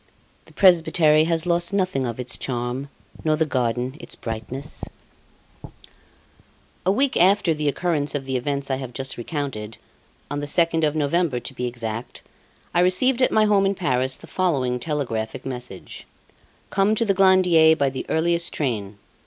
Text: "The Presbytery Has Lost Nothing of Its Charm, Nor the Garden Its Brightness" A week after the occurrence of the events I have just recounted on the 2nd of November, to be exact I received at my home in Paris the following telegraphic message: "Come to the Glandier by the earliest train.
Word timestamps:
"The 0.45 0.53
Presbytery 0.53 1.25
Has 1.25 1.45
Lost 1.45 1.71
Nothing 1.71 2.07
of 2.07 2.19
Its 2.19 2.35
Charm, 2.35 2.89
Nor 3.23 3.35
the 3.35 3.45
Garden 3.45 3.97
Its 3.99 4.15
Brightness" 4.15 4.83
A 6.87 6.91
week 6.91 7.15
after 7.15 7.53
the 7.53 7.67
occurrence 7.69 8.15
of 8.15 8.25
the 8.25 8.35
events 8.35 8.71
I 8.71 8.77
have 8.77 8.93
just 8.93 9.15
recounted 9.15 9.77
on 10.31 10.39
the 10.39 10.47
2nd 10.47 10.83
of 10.87 10.95
November, 10.95 11.39
to 11.41 11.53
be 11.53 11.67
exact 11.67 12.23
I 12.73 12.79
received 12.79 13.21
at 13.21 13.31
my 13.31 13.45
home 13.45 13.67
in 13.67 13.75
Paris 13.75 14.17
the 14.17 14.25
following 14.25 14.79
telegraphic 14.79 15.45
message: 15.45 16.07
"Come 16.71 16.95
to 16.95 17.05
the 17.05 17.13
Glandier 17.13 17.75
by 17.75 17.91
the 17.91 18.07
earliest 18.09 18.51
train. 18.51 18.97